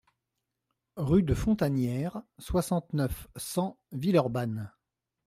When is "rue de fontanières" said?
0.95-2.23